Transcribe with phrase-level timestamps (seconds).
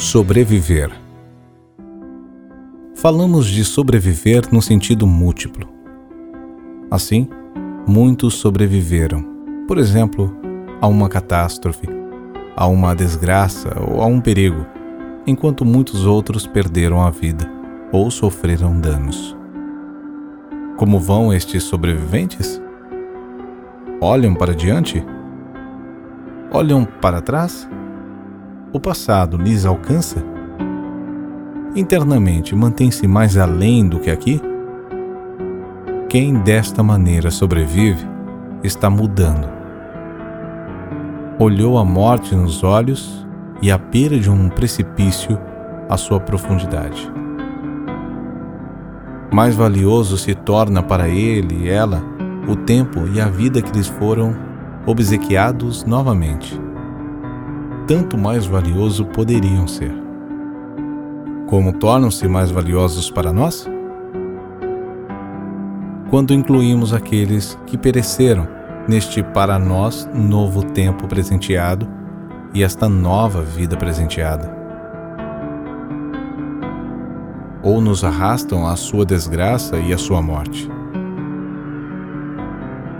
[0.00, 0.90] Sobreviver.
[2.94, 5.68] Falamos de sobreviver no sentido múltiplo.
[6.90, 7.28] Assim,
[7.86, 9.22] muitos sobreviveram,
[9.68, 10.34] por exemplo,
[10.80, 11.86] a uma catástrofe,
[12.56, 14.64] a uma desgraça ou a um perigo,
[15.26, 17.46] enquanto muitos outros perderam a vida
[17.92, 19.36] ou sofreram danos.
[20.78, 22.58] Como vão estes sobreviventes?
[24.00, 25.04] Olham para diante?
[26.50, 27.68] Olham para trás?
[28.72, 30.22] O passado lhes alcança?
[31.74, 34.40] Internamente mantém-se mais além do que aqui?
[36.08, 38.04] Quem desta maneira sobrevive
[38.62, 39.48] está mudando.
[41.38, 43.26] Olhou a morte nos olhos
[43.62, 45.38] e à beira de um precipício
[45.88, 47.10] a sua profundidade.
[49.32, 52.02] Mais valioso se torna para ele e ela
[52.48, 54.34] o tempo e a vida que lhes foram
[54.86, 56.60] obsequiados novamente
[57.90, 59.92] tanto mais valioso poderiam ser.
[61.48, 63.68] Como tornam-se mais valiosos para nós?
[66.08, 68.46] Quando incluímos aqueles que pereceram
[68.86, 71.88] neste para nós novo tempo presenteado
[72.54, 74.56] e esta nova vida presenteada.
[77.60, 80.70] Ou nos arrastam à sua desgraça e à sua morte.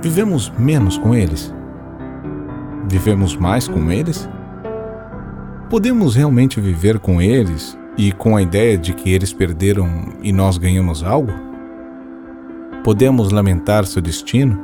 [0.00, 1.54] Vivemos menos com eles?
[2.88, 4.26] Vivemos mais com eles?
[5.70, 10.56] Podemos realmente viver com eles e com a ideia de que eles perderam e nós
[10.56, 11.30] ganhamos algo?
[12.82, 14.58] Podemos lamentar seu destino?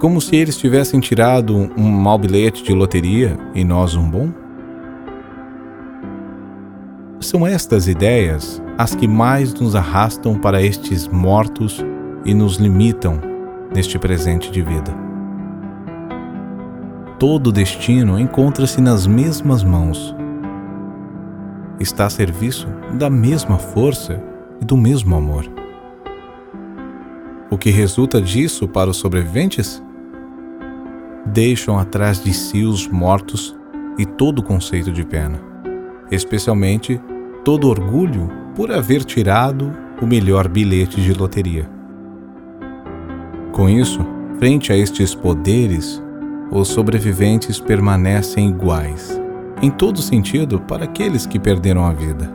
[0.00, 4.32] Como se eles tivessem tirado um mau bilhete de loteria e nós um bom?
[7.20, 11.84] São estas ideias as que mais nos arrastam para estes mortos
[12.24, 13.20] e nos limitam
[13.72, 15.09] neste presente de vida
[17.20, 20.16] todo o destino encontra-se nas mesmas mãos.
[21.78, 24.24] Está a serviço da mesma força
[24.58, 25.44] e do mesmo amor.
[27.50, 29.82] O que resulta disso para os sobreviventes?
[31.26, 33.54] Deixam atrás de si os mortos
[33.98, 35.38] e todo o conceito de pena,
[36.10, 36.98] especialmente
[37.44, 41.68] todo orgulho por haver tirado o melhor bilhete de loteria.
[43.52, 44.00] Com isso,
[44.38, 46.02] frente a estes poderes,
[46.50, 49.20] os sobreviventes permanecem iguais,
[49.62, 52.30] em todo sentido, para aqueles que perderam a vida.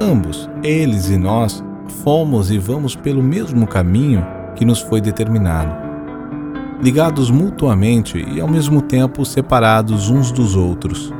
[0.00, 1.64] Ambos, eles e nós,
[2.02, 4.24] fomos e vamos pelo mesmo caminho
[4.54, 5.74] que nos foi determinado,
[6.82, 11.12] ligados mutuamente e ao mesmo tempo separados uns dos outros.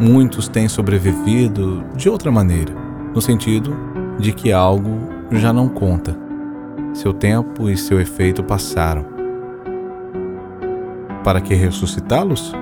[0.00, 2.72] Muitos têm sobrevivido de outra maneira,
[3.14, 3.76] no sentido
[4.18, 6.16] de que algo já não conta.
[6.94, 9.17] Seu tempo e seu efeito passaram
[11.24, 12.52] para que ressuscitá-los?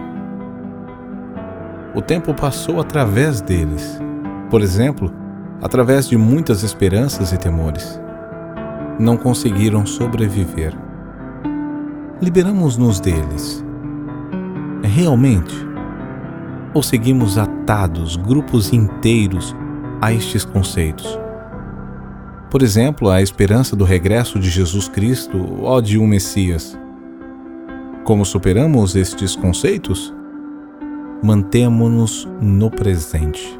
[1.95, 3.99] O tempo passou através deles,
[4.51, 5.13] por exemplo,
[5.63, 8.01] através de muitas esperanças e temores.
[8.99, 10.75] Não conseguiram sobreviver.
[12.21, 13.65] Liberamos-nos deles.
[14.83, 15.55] Realmente?
[16.75, 19.57] Ou seguimos atados, grupos inteiros,
[20.01, 21.19] a estes conceitos?
[22.51, 26.79] Por exemplo, a esperança do regresso de Jesus Cristo ou de um Messias
[28.07, 30.15] como superamos estes conceitos?
[31.25, 33.59] Mantemo-nos no presente.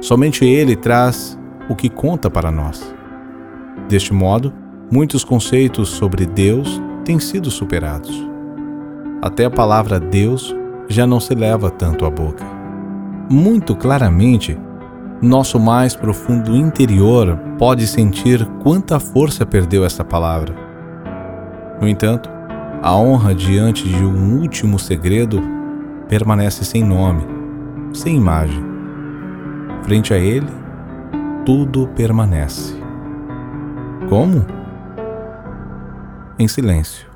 [0.00, 1.36] Somente Ele traz
[1.68, 2.94] o que conta para nós.
[3.88, 4.54] Deste modo,
[4.88, 8.24] muitos conceitos sobre Deus têm sido superados.
[9.20, 10.54] Até a palavra Deus
[10.88, 12.44] já não se leva tanto à boca.
[13.28, 14.56] Muito claramente,
[15.20, 20.54] nosso mais profundo interior pode sentir quanta força perdeu essa palavra.
[21.80, 22.30] No entanto,
[22.82, 25.40] a honra diante de um último segredo
[26.08, 27.22] permanece sem nome,
[27.92, 28.60] sem imagem.
[29.84, 30.48] Frente a ele,
[31.46, 32.76] tudo permanece.
[34.08, 34.44] Como?
[36.36, 37.11] Em silêncio.